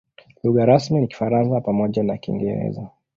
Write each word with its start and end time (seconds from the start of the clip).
Lugha 0.43 0.65
rasmi 0.65 0.99
ni 1.01 1.07
Kifaransa 1.07 1.61
pamoja 1.61 2.03
na 2.03 2.17
Kiingereza. 2.17 2.89